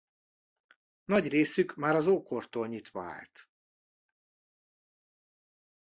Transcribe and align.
Nagy 1.05 1.27
részük 1.27 1.75
már 1.75 1.95
az 1.95 2.07
ókortól 2.07 2.67
nyitva 2.67 3.03
állt. 3.03 3.49